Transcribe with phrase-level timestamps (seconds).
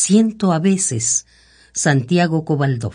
[0.00, 1.26] Siento a veces
[1.72, 2.94] Santiago Cobaldov.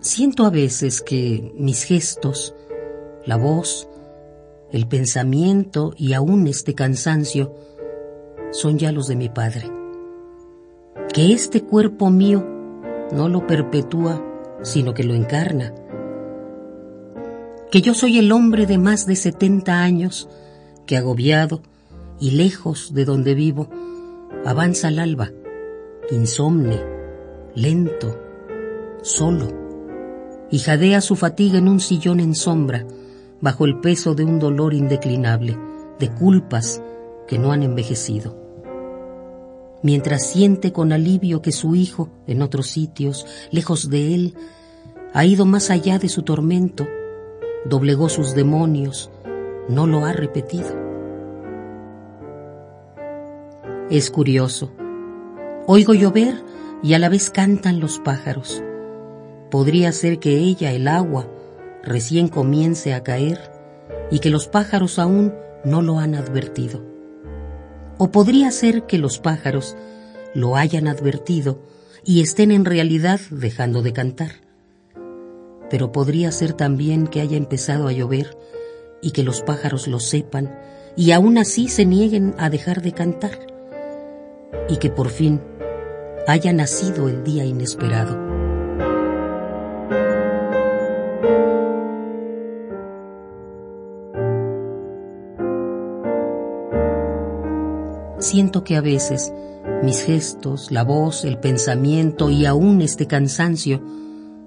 [0.00, 2.54] Siento a veces que mis gestos,
[3.24, 3.88] la voz,
[4.72, 7.54] el pensamiento y aún este cansancio
[8.52, 9.70] son ya los de mi Padre.
[11.12, 12.46] Que este cuerpo mío
[13.12, 14.24] no lo perpetúa,
[14.62, 15.74] sino que lo encarna.
[17.70, 20.28] Que yo soy el hombre de más de setenta años
[20.86, 21.62] que agobiado
[22.18, 23.68] y lejos de donde vivo,
[24.44, 25.30] avanza al alba,
[26.10, 26.80] insomne,
[27.54, 28.20] lento,
[29.02, 29.48] solo
[30.50, 32.84] y jadea su fatiga en un sillón en sombra,
[33.40, 35.58] bajo el peso de un dolor indeclinable,
[35.98, 36.82] de culpas
[37.26, 38.36] que no han envejecido.
[39.82, 44.34] Mientras siente con alivio que su hijo, en otros sitios, lejos de él,
[45.14, 46.86] ha ido más allá de su tormento,
[47.64, 49.10] doblegó sus demonios,
[49.68, 50.68] no lo ha repetido.
[53.90, 54.70] Es curioso.
[55.66, 56.42] Oigo llover
[56.82, 58.62] y a la vez cantan los pájaros.
[59.50, 61.26] Podría ser que ella, el agua,
[61.82, 63.52] recién comience a caer
[64.10, 66.84] y que los pájaros aún no lo han advertido.
[67.98, 69.76] O podría ser que los pájaros
[70.34, 71.60] lo hayan advertido
[72.04, 74.32] y estén en realidad dejando de cantar.
[75.68, 78.36] Pero podría ser también que haya empezado a llover
[79.02, 80.58] y que los pájaros lo sepan
[80.96, 83.38] y aún así se nieguen a dejar de cantar.
[84.68, 85.40] Y que por fin
[86.26, 88.29] haya nacido el día inesperado.
[98.20, 99.32] Siento que a veces
[99.82, 103.82] mis gestos, la voz, el pensamiento y aún este cansancio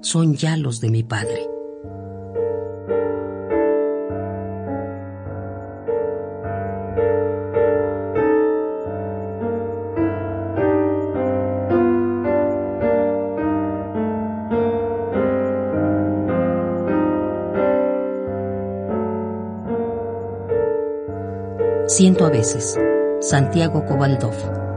[0.00, 1.46] son ya los de mi padre.
[21.86, 22.78] Siento a veces
[23.20, 24.69] Santiago Cobaldov.